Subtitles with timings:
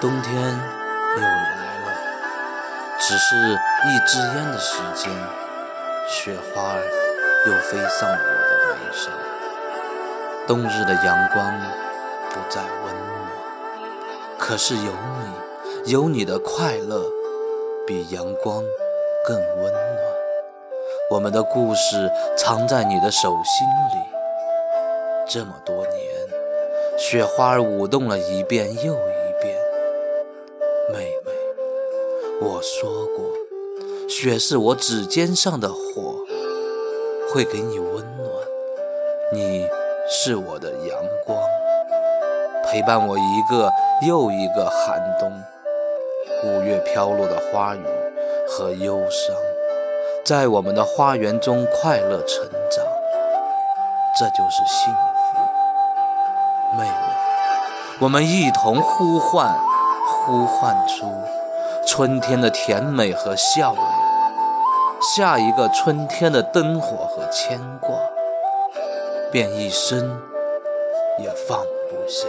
[0.00, 1.28] 冬天又来
[1.80, 1.86] 了，
[2.98, 3.36] 只是
[3.86, 5.12] 一支烟的时间，
[6.08, 6.74] 雪花
[7.46, 9.10] 又飞上了我的眉梢。
[10.46, 11.60] 冬日的阳光
[12.30, 13.30] 不再温暖，
[14.38, 17.04] 可是有你，有你的快乐，
[17.86, 18.64] 比阳光
[19.24, 19.82] 更温暖。
[21.10, 24.04] 我们的故事藏在你的手心里，
[25.28, 26.11] 这么多年，
[27.04, 29.56] 雪花舞动了一遍又一遍。
[30.92, 31.32] 妹妹，
[32.40, 33.24] 我说过，
[34.08, 36.14] 雪是我指尖上的火，
[37.28, 38.28] 会给你温暖。
[39.32, 39.66] 你
[40.08, 40.96] 是我的阳
[41.26, 41.36] 光，
[42.66, 43.68] 陪伴我一个
[44.06, 45.32] 又一个寒冬。
[46.44, 47.82] 五月飘落的花雨
[48.46, 49.34] 和忧伤，
[50.24, 52.84] 在我们的花园中快乐成长，
[54.16, 55.11] 这就是幸福。
[56.76, 56.90] 妹妹，
[58.00, 59.58] 我们一同呼唤。
[60.24, 61.04] 呼唤出
[61.84, 63.84] 春天的甜美和笑脸，
[65.00, 67.90] 下一个春天的灯火和牵挂，
[69.32, 70.20] 便一生
[71.18, 72.28] 也放不下。